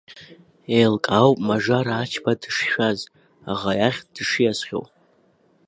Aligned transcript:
Еилкаауп 0.77 1.37
Мажара 1.47 1.93
Ачба 2.03 2.33
дышшәаз, 2.41 2.99
аӷа 3.51 3.73
иахь 3.79 4.01
дшиасхьоу. 4.13 4.85